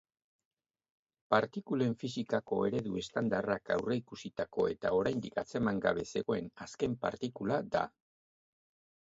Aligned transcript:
Partikulen 1.33 1.91
fisikako 2.03 2.57
eredu 2.69 2.95
estandarrak 3.01 3.73
aurreikusitako 3.75 4.67
eta 4.73 4.93
oraindik 5.01 5.39
atzeman 5.45 5.83
gabe 5.85 6.09
zegoen 6.15 6.51
azken 6.69 6.99
partikula 7.07 7.63
da. 7.79 7.87